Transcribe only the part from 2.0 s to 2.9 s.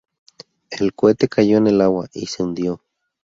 y se hundió.